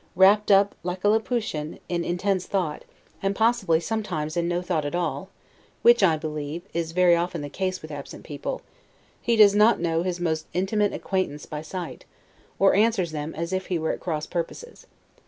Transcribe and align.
Wrapped 0.15 0.49
up, 0.49 0.73
like 0.81 1.03
a 1.03 1.09
Laputan, 1.09 1.77
in 1.87 2.03
intense 2.03 2.47
thought, 2.47 2.85
and 3.21 3.35
possibly 3.35 3.79
sometimes 3.79 4.35
in 4.35 4.47
no 4.47 4.59
thought 4.63 4.83
at 4.83 4.95
all 4.95 5.29
(which, 5.83 6.01
I 6.01 6.17
believe, 6.17 6.63
is 6.73 6.91
very 6.91 7.15
often 7.15 7.41
the 7.41 7.49
case 7.51 7.83
with 7.83 7.91
absent 7.91 8.23
people), 8.23 8.63
he 9.21 9.35
does 9.35 9.53
not 9.53 9.79
know 9.79 10.01
his 10.01 10.19
most 10.19 10.47
intimate 10.55 10.91
acquaintance 10.93 11.45
by 11.45 11.61
sight, 11.61 12.05
or 12.57 12.73
answers 12.73 13.11
them 13.11 13.35
as 13.35 13.53
if 13.53 13.67
he 13.67 13.77
were 13.77 13.91
at 13.91 13.99
cross 13.99 14.25
purposes. 14.25 14.87